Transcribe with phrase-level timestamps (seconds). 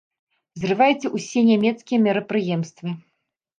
[0.63, 2.99] Зрывайце ўсе нямецкія мерапрыемствы!